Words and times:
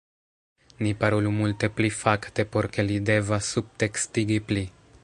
Ni 0.85 0.93
parolu 1.03 1.33
multe 1.35 1.69
pli 1.75 1.91
fakte 1.99 2.47
por 2.57 2.71
ke 2.73 2.87
li 2.89 2.99
devas 3.13 3.53
subtekstigi 3.57 4.43
pli 4.51 4.67